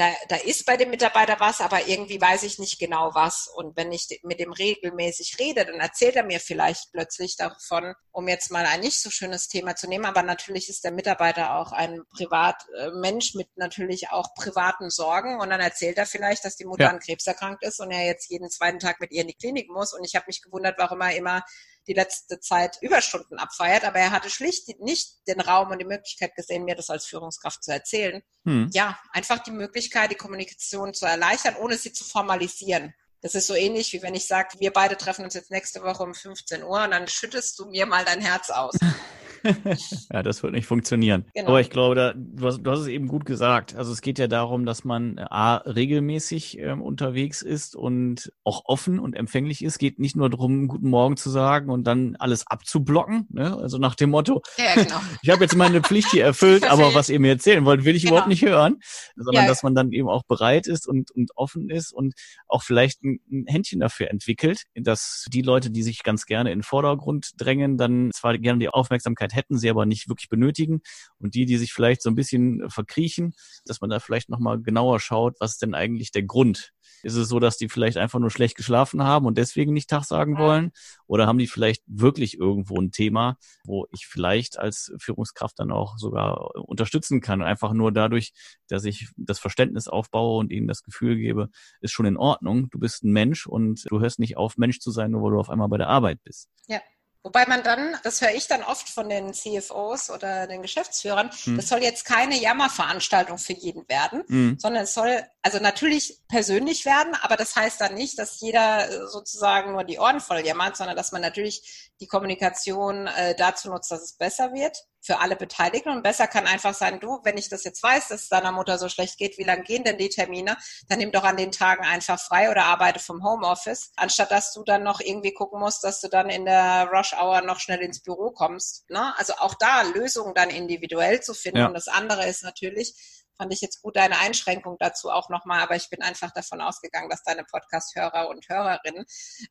[0.00, 3.48] da, da ist bei dem Mitarbeiter was, aber irgendwie weiß ich nicht genau was.
[3.54, 8.26] Und wenn ich mit dem regelmäßig rede, dann erzählt er mir vielleicht plötzlich davon, um
[8.26, 10.06] jetzt mal ein nicht so schönes Thema zu nehmen.
[10.06, 15.38] Aber natürlich ist der Mitarbeiter auch ein Privatmensch mit natürlich auch privaten Sorgen.
[15.38, 16.90] Und dann erzählt er vielleicht, dass die Mutter ja.
[16.90, 19.68] an Krebs erkrankt ist und er jetzt jeden zweiten Tag mit ihr in die Klinik
[19.68, 19.92] muss.
[19.92, 21.44] Und ich habe mich gewundert, warum er immer
[21.87, 26.35] die letzte Zeit Überstunden abfeiert, aber er hatte schlicht nicht den Raum und die Möglichkeit
[26.35, 28.23] gesehen, mir das als Führungskraft zu erzählen.
[28.45, 28.69] Hm.
[28.73, 32.95] Ja, einfach die Möglichkeit, die Kommunikation zu erleichtern, ohne sie zu formalisieren.
[33.23, 36.03] Das ist so ähnlich, wie wenn ich sage, wir beide treffen uns jetzt nächste Woche
[36.03, 38.75] um 15 Uhr und dann schüttest du mir mal dein Herz aus.
[40.12, 41.24] ja, das wird nicht funktionieren.
[41.35, 41.48] Genau.
[41.48, 43.74] Aber ich glaube, da, du, hast, du hast es eben gut gesagt.
[43.74, 48.62] Also es geht ja darum, dass man äh, A, regelmäßig ähm, unterwegs ist und auch
[48.66, 49.79] offen und empfänglich ist.
[49.79, 53.26] Geht nicht nur darum, guten Morgen zu sagen und dann alles abzublocken.
[53.31, 53.57] Ne?
[53.57, 55.00] Also nach dem Motto, ja, genau.
[55.22, 58.03] ich habe jetzt meine Pflicht hier erfüllt, aber was ihr mir erzählen wollt, will ich
[58.03, 58.14] genau.
[58.14, 58.79] überhaupt nicht hören.
[59.16, 62.14] Sondern ja, dass man dann eben auch bereit ist und, und offen ist und
[62.46, 66.59] auch vielleicht ein, ein Händchen dafür entwickelt, dass die Leute, die sich ganz gerne in
[66.59, 70.81] den Vordergrund drängen, dann zwar gerne die Aufmerksamkeit Möglichkeit hätten, sie aber nicht wirklich benötigen.
[71.19, 75.01] Und die, die sich vielleicht so ein bisschen verkriechen, dass man da vielleicht nochmal genauer
[75.01, 76.73] schaut, was ist denn eigentlich der Grund?
[77.03, 80.05] Ist es so, dass die vielleicht einfach nur schlecht geschlafen haben und deswegen nicht Tag
[80.05, 80.73] sagen wollen?
[81.07, 85.97] Oder haben die vielleicht wirklich irgendwo ein Thema, wo ich vielleicht als Führungskraft dann auch
[85.99, 87.43] sogar unterstützen kann?
[87.43, 88.33] Einfach nur dadurch,
[88.69, 91.49] dass ich das Verständnis aufbaue und ihnen das Gefühl gebe,
[91.81, 92.69] ist schon in Ordnung.
[92.71, 95.40] Du bist ein Mensch und du hörst nicht auf, Mensch zu sein, nur weil du
[95.40, 96.49] auf einmal bei der Arbeit bist.
[96.69, 96.81] Ja.
[97.22, 101.56] Wobei man dann, das höre ich dann oft von den CFOs oder den Geschäftsführern, hm.
[101.56, 104.56] das soll jetzt keine Jammerveranstaltung für jeden werden, hm.
[104.59, 109.72] sondern es soll also natürlich persönlich werden, aber das heißt dann nicht, dass jeder sozusagen
[109.72, 114.03] nur die Ohren voll jammert, sondern dass man natürlich die Kommunikation äh, dazu nutzt, dass
[114.03, 115.90] es besser wird für alle Beteiligten.
[115.90, 118.79] Und besser kann einfach sein, du, wenn ich das jetzt weiß, dass es deiner Mutter
[118.79, 120.57] so schlecht geht, wie lange gehen denn die Termine?
[120.88, 124.62] Dann nimm doch an den Tagen einfach frei oder arbeite vom Homeoffice, anstatt dass du
[124.62, 128.03] dann noch irgendwie gucken musst, dass du dann in der Rush Hour noch schnell ins
[128.03, 128.88] Büro kommst.
[128.90, 129.14] Ne?
[129.16, 131.61] Also auch da Lösungen dann individuell zu finden.
[131.61, 131.66] Ja.
[131.66, 132.94] Und das andere ist natürlich,
[133.40, 137.09] fand ich jetzt gut deine Einschränkung dazu auch nochmal, aber ich bin einfach davon ausgegangen,
[137.09, 139.07] dass deine Podcast-Hörer und Hörerinnen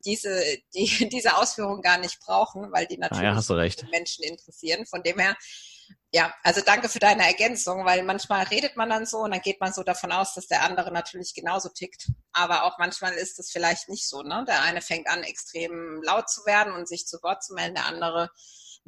[0.05, 0.43] diese,
[0.75, 4.85] die, diese Ausführungen gar nicht brauchen, weil die natürlich ah ja, Menschen interessieren.
[4.85, 5.35] Von dem her,
[6.11, 9.59] ja, also danke für deine Ergänzung, weil manchmal redet man dann so und dann geht
[9.59, 12.11] man so davon aus, dass der andere natürlich genauso tickt.
[12.31, 14.21] Aber auch manchmal ist es vielleicht nicht so.
[14.21, 14.45] Ne?
[14.47, 17.87] Der eine fängt an, extrem laut zu werden und sich zu Wort zu melden, der
[17.87, 18.29] andere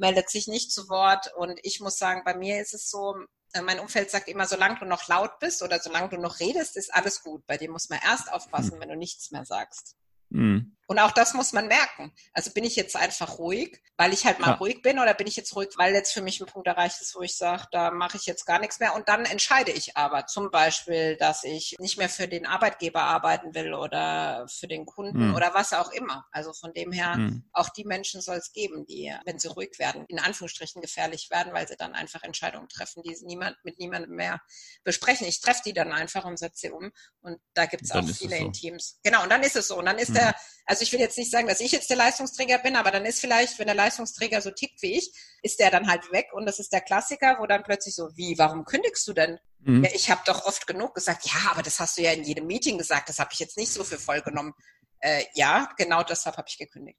[0.02, 1.32] meldet sich nicht zu Wort.
[1.36, 3.16] Und ich muss sagen, bei mir ist es so,
[3.54, 6.76] äh, mein Umfeld sagt immer, solange du noch laut bist oder solange du noch redest,
[6.76, 7.46] ist alles gut.
[7.46, 8.80] Bei dir muss man erst aufpassen, hm.
[8.80, 9.96] wenn du nichts mehr sagst.
[10.28, 10.76] Mhm.
[10.92, 12.12] Und auch das muss man merken.
[12.34, 14.54] Also bin ich jetzt einfach ruhig, weil ich halt mal ja.
[14.56, 17.14] ruhig bin oder bin ich jetzt ruhig, weil jetzt für mich ein Punkt erreicht ist,
[17.14, 18.94] wo ich sage, da mache ich jetzt gar nichts mehr.
[18.94, 23.54] Und dann entscheide ich aber zum Beispiel, dass ich nicht mehr für den Arbeitgeber arbeiten
[23.54, 25.34] will oder für den Kunden mhm.
[25.34, 26.26] oder was auch immer.
[26.30, 27.48] Also von dem her, mhm.
[27.54, 31.54] auch die Menschen soll es geben, die, wenn sie ruhig werden, in Anführungsstrichen gefährlich werden,
[31.54, 34.42] weil sie dann einfach Entscheidungen treffen, die sie niemand, mit niemandem mehr
[34.84, 35.26] besprechen.
[35.26, 36.92] Ich treffe die dann einfach und setze sie um.
[37.22, 38.44] Und da gibt es auch viele so.
[38.44, 38.98] in Teams.
[39.02, 39.78] Genau, und dann ist es so.
[39.78, 40.14] Und dann ist mhm.
[40.14, 40.34] der,
[40.66, 43.20] also ich will jetzt nicht sagen, dass ich jetzt der Leistungsträger bin, aber dann ist
[43.20, 46.58] vielleicht, wenn der Leistungsträger so tickt wie ich, ist der dann halt weg und das
[46.58, 49.38] ist der Klassiker, wo dann plötzlich so, wie, warum kündigst du denn?
[49.60, 49.84] Mhm.
[49.84, 52.46] Ja, ich habe doch oft genug gesagt, ja, aber das hast du ja in jedem
[52.46, 54.52] Meeting gesagt, das habe ich jetzt nicht so für voll genommen.
[55.00, 56.98] Äh, ja, genau deshalb habe ich gekündigt.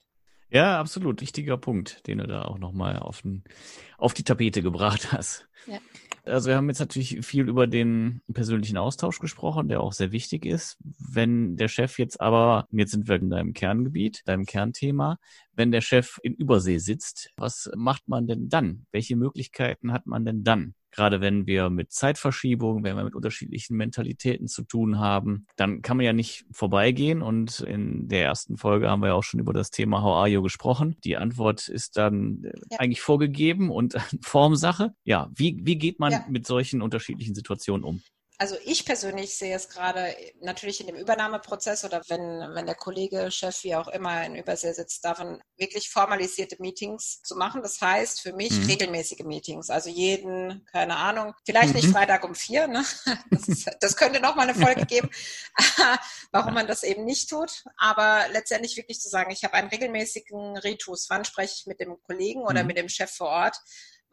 [0.50, 1.22] Ja, absolut.
[1.22, 3.24] Wichtiger Punkt, den du da auch nochmal auf,
[3.98, 5.48] auf die Tapete gebracht hast.
[5.65, 5.80] Ja.
[6.26, 10.46] Also wir haben jetzt natürlich viel über den persönlichen Austausch gesprochen, der auch sehr wichtig
[10.46, 10.78] ist.
[10.82, 15.18] Wenn der Chef jetzt aber, jetzt sind wir in deinem Kerngebiet, deinem Kernthema,
[15.54, 18.86] wenn der Chef in Übersee sitzt, was macht man denn dann?
[18.92, 20.76] Welche Möglichkeiten hat man denn dann?
[20.94, 25.98] Gerade wenn wir mit Zeitverschiebung, wenn wir mit unterschiedlichen Mentalitäten zu tun haben, dann kann
[25.98, 27.22] man ja nicht vorbeigehen.
[27.22, 30.28] Und in der ersten Folge haben wir ja auch schon über das Thema How are
[30.28, 30.96] you gesprochen.
[31.04, 32.80] Die Antwort ist dann äh, ja.
[32.80, 34.94] eigentlich vorgegeben und Formsache.
[35.04, 36.26] Ja, wie, wie geht man ja.
[36.30, 38.02] mit solchen unterschiedlichen Situationen um?
[38.38, 42.19] Also ich persönlich sehe es gerade natürlich in dem Übernahmeprozess oder wenn,
[42.56, 47.36] wenn der Kollege, Chef, wie auch immer in Übersee sitzt, davon wirklich formalisierte Meetings zu
[47.36, 47.62] machen.
[47.62, 48.65] Das heißt für mich mhm.
[48.65, 49.69] regelmäßige Meetings.
[49.69, 51.82] Also jeden, keine Ahnung, vielleicht mhm.
[51.82, 52.84] nicht Freitag um vier, ne?
[53.30, 55.10] das, ist, das könnte nochmal eine Folge geben,
[56.32, 57.63] warum man das eben nicht tut.
[57.78, 61.08] Aber letztendlich wirklich zu sagen, ich habe einen regelmäßigen Ritus.
[61.10, 62.67] Wann spreche ich mit dem Kollegen oder mhm.
[62.67, 63.58] mit dem Chef vor Ort?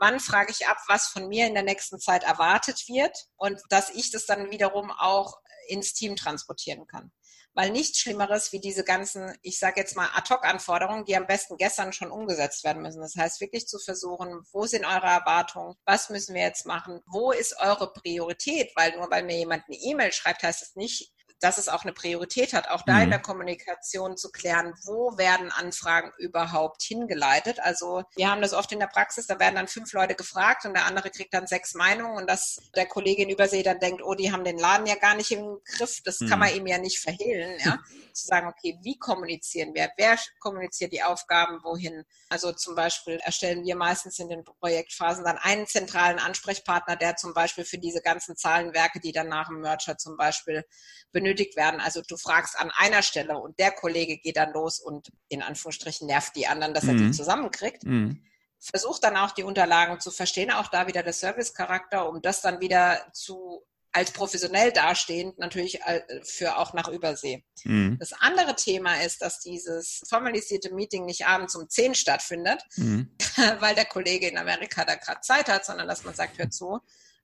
[0.00, 3.90] Wann frage ich ab, was von mir in der nächsten Zeit erwartet wird und dass
[3.90, 7.12] ich das dann wiederum auch ins Team transportieren kann.
[7.52, 11.92] Weil nichts Schlimmeres wie diese ganzen, ich sage jetzt mal Ad-Hoc-Anforderungen, die am besten gestern
[11.92, 13.00] schon umgesetzt werden müssen.
[13.00, 17.32] Das heißt wirklich zu versuchen, wo sind eure Erwartungen, was müssen wir jetzt machen, wo
[17.32, 21.58] ist eure Priorität, weil nur weil mir jemand eine E-Mail schreibt, heißt es nicht, dass
[21.58, 23.02] es auch eine Priorität hat, auch da mhm.
[23.02, 27.60] in der Kommunikation zu klären, wo werden Anfragen überhaupt hingeleitet.
[27.60, 30.74] Also wir haben das oft in der Praxis, da werden dann fünf Leute gefragt und
[30.74, 34.14] der andere kriegt dann sechs Meinungen und dass der Kollege in Übersee dann denkt, oh,
[34.14, 36.28] die haben den Laden ja gar nicht im Griff, das mhm.
[36.28, 37.78] kann man ihm ja nicht verhehlen, ja.
[38.12, 39.90] zu sagen, okay, wie kommunizieren wir?
[39.96, 42.04] Wer kommuniziert die Aufgaben wohin?
[42.28, 47.32] Also zum Beispiel erstellen wir meistens in den Projektphasen dann einen zentralen Ansprechpartner, der zum
[47.32, 50.64] Beispiel für diese ganzen Zahlenwerke, die dann nach dem Merger zum Beispiel
[51.12, 51.80] benötigt benötigt werden.
[51.80, 56.06] Also du fragst an einer Stelle und der Kollege geht dann los und in Anführungsstrichen
[56.06, 57.12] nervt die anderen, dass er die mhm.
[57.12, 57.84] zusammenkriegt.
[57.84, 58.22] Mhm.
[58.58, 62.60] Versucht dann auch die Unterlagen zu verstehen, auch da wieder der Service-Charakter, um das dann
[62.60, 67.42] wieder zu als professionell dastehend natürlich äh, für auch nach Übersee.
[67.64, 67.96] Mhm.
[67.98, 73.10] Das andere Thema ist, dass dieses formalisierte Meeting nicht abends um 10 stattfindet, mhm.
[73.58, 76.80] weil der Kollege in Amerika da gerade Zeit hat, sondern dass man sagt, hör zu,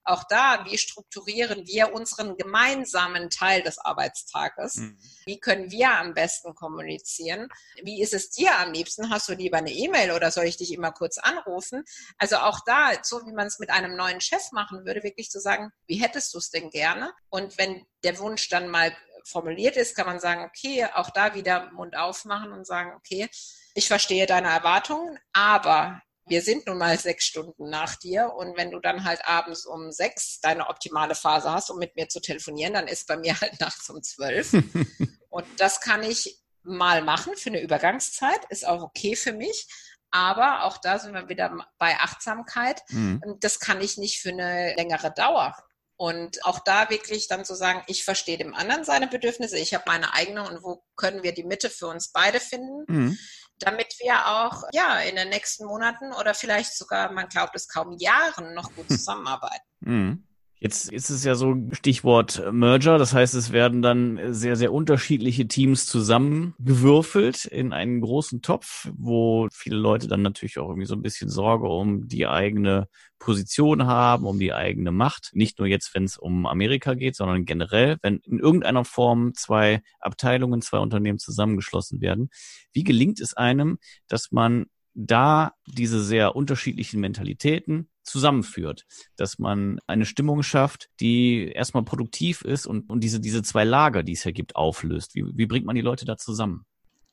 [0.06, 4.76] auch da, wie strukturieren wir unseren gemeinsamen Teil des Arbeitstages?
[4.76, 4.98] Mhm.
[5.24, 7.48] Wie können wir am besten kommunizieren?
[7.82, 9.10] Wie ist es dir am liebsten?
[9.10, 11.84] Hast du lieber eine E-Mail oder soll ich dich immer kurz anrufen?
[12.18, 15.40] Also auch da, so wie man es mit einem neuen Chef machen würde, wirklich zu
[15.40, 17.12] sagen, wie hättest du es denn gerne?
[17.28, 21.70] Und wenn der Wunsch dann mal formuliert ist, kann man sagen, okay, auch da wieder
[21.72, 23.28] Mund aufmachen und sagen, okay,
[23.74, 28.70] ich verstehe deine Erwartungen, aber wir sind nun mal sechs Stunden nach dir und wenn
[28.70, 32.74] du dann halt abends um sechs deine optimale Phase hast, um mit mir zu telefonieren,
[32.74, 34.52] dann ist bei mir halt nachts um zwölf.
[35.30, 39.68] und das kann ich mal machen für eine Übergangszeit, ist auch okay für mich.
[40.10, 42.82] Aber auch da sind wir wieder bei Achtsamkeit.
[42.88, 43.20] Mhm.
[43.40, 45.54] Das kann ich nicht für eine längere Dauer.
[45.96, 49.84] Und auch da wirklich dann zu sagen, ich verstehe dem anderen seine Bedürfnisse, ich habe
[49.86, 52.84] meine eigene und wo können wir die Mitte für uns beide finden.
[52.86, 53.18] Mhm
[53.58, 57.96] damit wir auch ja in den nächsten Monaten oder vielleicht sogar, man glaubt es kaum
[57.98, 59.64] Jahren, noch gut zusammenarbeiten.
[59.80, 60.25] Mhm.
[60.58, 65.46] Jetzt ist es ja so Stichwort Merger, das heißt, es werden dann sehr, sehr unterschiedliche
[65.46, 71.02] Teams zusammengewürfelt in einen großen Topf, wo viele Leute dann natürlich auch irgendwie so ein
[71.02, 72.88] bisschen Sorge um die eigene
[73.18, 75.30] Position haben, um die eigene Macht.
[75.34, 79.82] Nicht nur jetzt, wenn es um Amerika geht, sondern generell, wenn in irgendeiner Form zwei
[80.00, 82.30] Abteilungen, zwei Unternehmen zusammengeschlossen werden.
[82.72, 90.06] Wie gelingt es einem, dass man da diese sehr unterschiedlichen Mentalitäten zusammenführt, dass man eine
[90.06, 94.32] Stimmung schafft, die erstmal produktiv ist und, und diese, diese zwei Lager, die es hier
[94.32, 95.14] gibt, auflöst.
[95.14, 96.64] Wie, wie bringt man die Leute da zusammen?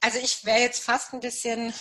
[0.02, 1.74] Also ich wäre jetzt fast ein bisschen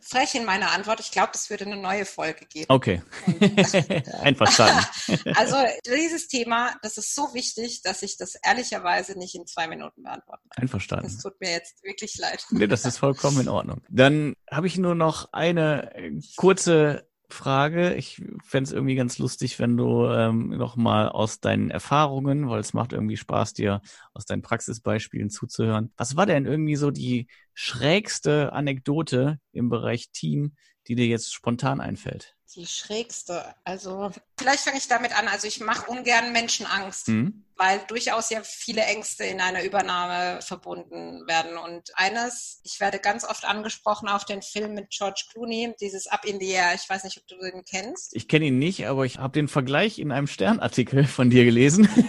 [0.00, 1.00] frech in meiner Antwort.
[1.00, 2.66] Ich glaube, es würde eine neue Folge geben.
[2.68, 3.02] Okay.
[4.20, 4.84] Einverstanden.
[5.34, 10.02] also dieses Thema, das ist so wichtig, dass ich das ehrlicherweise nicht in zwei Minuten
[10.02, 10.62] beantworten kann.
[10.62, 11.06] Einverstanden.
[11.06, 12.44] Es tut mir jetzt wirklich leid.
[12.50, 13.82] Nee, das ist vollkommen in Ordnung.
[13.88, 17.94] Dann habe ich nur noch eine kurze Frage.
[17.94, 22.72] Ich fände es irgendwie ganz lustig, wenn du ähm, nochmal aus deinen Erfahrungen, weil es
[22.72, 23.82] macht irgendwie Spaß, dir
[24.14, 25.92] aus deinen Praxisbeispielen zuzuhören.
[25.96, 30.54] Was war denn irgendwie so die schrägste Anekdote im Bereich Team,
[30.88, 32.34] die dir jetzt spontan einfällt?
[32.54, 33.54] Die schrägste.
[33.64, 35.26] Also vielleicht fange ich damit an.
[35.26, 37.44] Also ich mache ungern Menschen Angst, mhm.
[37.56, 41.58] weil durchaus ja viele Ängste in einer Übernahme verbunden werden.
[41.58, 46.24] Und eines, ich werde ganz oft angesprochen auf den Film mit George Clooney, dieses Up
[46.24, 46.74] in the Air.
[46.76, 48.14] Ich weiß nicht, ob du den kennst.
[48.14, 51.88] Ich kenne ihn nicht, aber ich habe den Vergleich in einem Sternartikel von dir gelesen.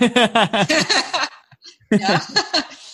[1.89, 2.21] ja.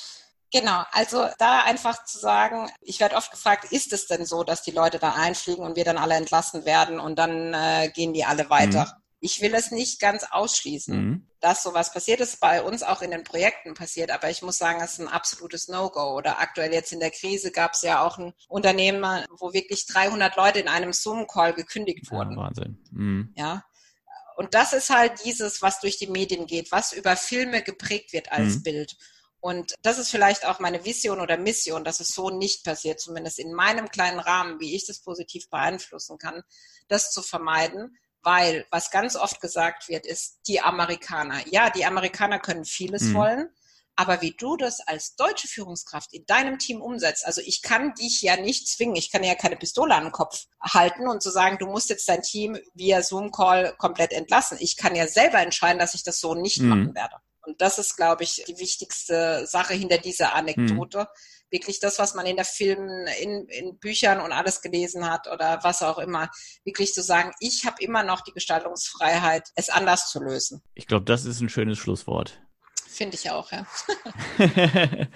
[0.51, 4.63] Genau, also da einfach zu sagen, ich werde oft gefragt, ist es denn so, dass
[4.63, 8.25] die Leute da einfliegen und wir dann alle entlassen werden und dann äh, gehen die
[8.25, 8.85] alle weiter?
[8.85, 9.01] Mhm.
[9.23, 11.27] Ich will es nicht ganz ausschließen, mhm.
[11.39, 14.81] dass sowas passiert ist, bei uns auch in den Projekten passiert, aber ich muss sagen,
[14.81, 16.15] es ist ein absolutes No-Go.
[16.17, 20.35] Oder aktuell jetzt in der Krise gab es ja auch ein Unternehmen, wo wirklich 300
[20.35, 22.31] Leute in einem Zoom-Call gekündigt wurden.
[22.31, 22.83] Ja, Wahnsinn.
[22.91, 23.33] Mhm.
[23.37, 23.63] Ja,
[24.35, 28.31] und das ist halt dieses, was durch die Medien geht, was über Filme geprägt wird
[28.31, 28.63] als mhm.
[28.63, 28.97] Bild.
[29.41, 33.39] Und das ist vielleicht auch meine Vision oder Mission, dass es so nicht passiert, zumindest
[33.39, 36.43] in meinem kleinen Rahmen, wie ich das positiv beeinflussen kann,
[36.88, 37.97] das zu vermeiden.
[38.23, 41.41] Weil was ganz oft gesagt wird, ist die Amerikaner.
[41.47, 43.13] Ja, die Amerikaner können vieles mhm.
[43.15, 43.49] wollen,
[43.95, 48.21] aber wie du das als deutsche Führungskraft in deinem Team umsetzt, also ich kann dich
[48.21, 51.58] ja nicht zwingen, ich kann ja keine Pistole an den Kopf halten und zu sagen,
[51.58, 54.58] du musst jetzt dein Team via Zoom-Call komplett entlassen.
[54.60, 56.69] Ich kann ja selber entscheiden, dass ich das so nicht mhm.
[56.69, 57.15] machen werde.
[57.43, 60.99] Und das ist, glaube ich, die wichtigste Sache hinter dieser Anekdote.
[60.99, 61.08] Hm.
[61.49, 65.60] Wirklich das, was man in der Filmen, in, in Büchern und alles gelesen hat oder
[65.63, 66.30] was auch immer.
[66.63, 70.62] Wirklich zu sagen, ich habe immer noch die Gestaltungsfreiheit, es anders zu lösen.
[70.75, 72.41] Ich glaube, das ist ein schönes Schlusswort.
[72.91, 73.65] Finde ich auch, ja.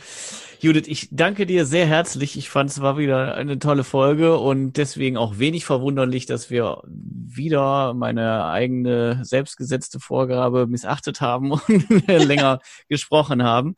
[0.61, 2.37] Judith, ich danke dir sehr herzlich.
[2.37, 6.81] Ich fand es war wieder eine tolle Folge und deswegen auch wenig verwunderlich, dass wir
[6.85, 13.75] wieder meine eigene selbstgesetzte Vorgabe missachtet haben und länger gesprochen haben.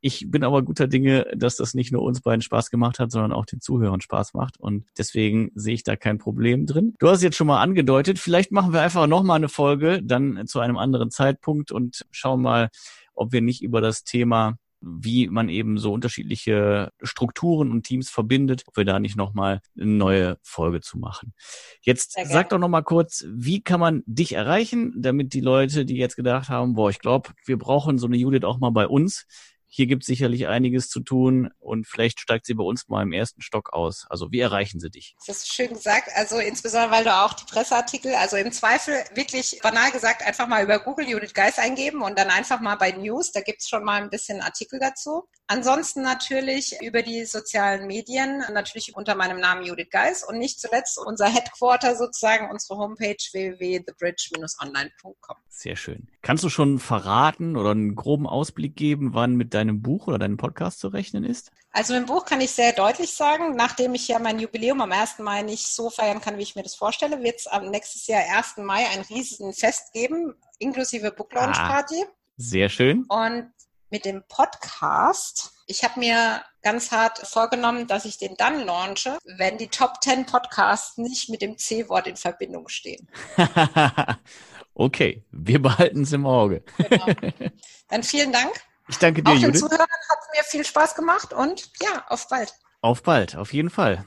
[0.00, 3.32] Ich bin aber guter Dinge, dass das nicht nur uns beiden Spaß gemacht hat, sondern
[3.32, 4.58] auch den Zuhörern Spaß macht.
[4.58, 6.94] Und deswegen sehe ich da kein Problem drin.
[6.98, 10.60] Du hast jetzt schon mal angedeutet, vielleicht machen wir einfach nochmal eine Folge, dann zu
[10.60, 12.70] einem anderen Zeitpunkt und schauen mal,
[13.14, 18.64] ob wir nicht über das Thema wie man eben so unterschiedliche Strukturen und Teams verbindet,
[18.66, 21.32] ob wir da nicht nochmal eine neue Folge zu machen.
[21.80, 26.16] Jetzt sag doch nochmal kurz, wie kann man dich erreichen, damit die Leute, die jetzt
[26.16, 29.26] gedacht haben, boah, ich glaube, wir brauchen so eine Judith auch mal bei uns,
[29.74, 33.12] hier gibt es sicherlich einiges zu tun und vielleicht steigt sie bei uns mal im
[33.12, 34.06] ersten Stock aus.
[34.08, 35.16] Also wie erreichen sie dich?
[35.26, 36.10] Das ist schön gesagt.
[36.14, 40.62] Also insbesondere, weil du auch die Presseartikel, also im Zweifel wirklich banal gesagt, einfach mal
[40.62, 43.82] über Google Judith Geis eingeben und dann einfach mal bei News, da gibt es schon
[43.82, 45.24] mal ein bisschen Artikel dazu.
[45.46, 50.98] Ansonsten natürlich über die sozialen Medien, natürlich unter meinem Namen Judith Geis und nicht zuletzt
[50.98, 55.36] unser Headquarter sozusagen, unsere Homepage www.thebridge-online.com.
[55.48, 56.08] Sehr schön.
[56.22, 60.38] Kannst du schon verraten oder einen groben Ausblick geben, wann mit deinem Buch oder deinem
[60.38, 61.50] Podcast zu rechnen ist?
[61.72, 65.18] Also im Buch kann ich sehr deutlich sagen, nachdem ich ja mein Jubiläum am 1.
[65.18, 68.22] Mai nicht so feiern kann, wie ich mir das vorstelle, wird es am nächstes Jahr
[68.34, 68.56] 1.
[68.58, 72.02] Mai ein riesigen Fest geben, inklusive Book Launch Party.
[72.02, 73.04] Ah, sehr schön.
[73.08, 73.50] Und
[73.90, 75.52] mit dem Podcast.
[75.66, 80.26] Ich habe mir ganz hart vorgenommen, dass ich den dann launche, wenn die Top 10
[80.26, 83.08] Podcasts nicht mit dem C-Wort in Verbindung stehen.
[84.74, 86.62] okay, wir behalten es im Auge.
[86.76, 87.06] genau.
[87.88, 88.52] Dann vielen Dank.
[88.88, 89.60] Ich danke dir, Auch den Judith.
[89.60, 92.52] Zuhörern hat es mir viel Spaß gemacht und ja, auf bald.
[92.80, 94.04] Auf bald, auf jeden Fall.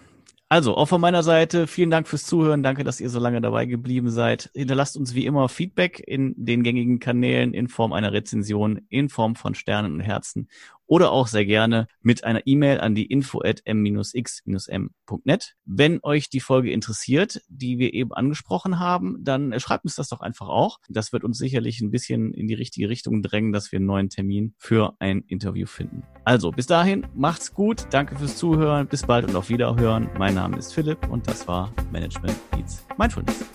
[0.49, 2.63] Also, auch von meiner Seite, vielen Dank fürs Zuhören.
[2.63, 4.49] Danke, dass ihr so lange dabei geblieben seid.
[4.53, 9.35] Hinterlasst uns wie immer Feedback in den gängigen Kanälen in Form einer Rezension, in Form
[9.35, 10.47] von Sternen und Herzen
[10.87, 15.53] oder auch sehr gerne mit einer E-Mail an die info at m-x-m.net.
[15.65, 20.21] Wenn euch die Folge interessiert, die wir eben angesprochen haben, dann schreibt uns das doch
[20.21, 20.79] einfach auch.
[20.89, 24.09] Das wird uns sicherlich ein bisschen in die richtige Richtung drängen, dass wir einen neuen
[24.09, 26.03] Termin für ein Interview finden.
[26.23, 27.87] Also, bis dahin, macht's gut.
[27.91, 28.87] Danke fürs Zuhören.
[28.87, 30.09] Bis bald und auf Wiederhören.
[30.17, 33.45] Mein Name ist Philipp und das war Management Beats Mindfulness.